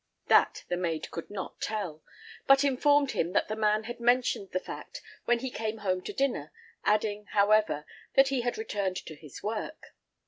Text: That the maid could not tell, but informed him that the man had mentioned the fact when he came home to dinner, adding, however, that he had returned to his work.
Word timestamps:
That 0.29 0.65
the 0.67 0.77
maid 0.77 1.11
could 1.11 1.29
not 1.29 1.61
tell, 1.61 2.01
but 2.47 2.63
informed 2.63 3.11
him 3.11 3.33
that 3.33 3.49
the 3.49 3.55
man 3.55 3.83
had 3.83 3.99
mentioned 3.99 4.49
the 4.51 4.59
fact 4.59 4.99
when 5.25 5.37
he 5.37 5.51
came 5.51 5.77
home 5.77 6.01
to 6.05 6.11
dinner, 6.11 6.51
adding, 6.83 7.25
however, 7.33 7.85
that 8.15 8.29
he 8.29 8.41
had 8.41 8.57
returned 8.57 8.95
to 9.05 9.13
his 9.13 9.43
work. 9.43 9.93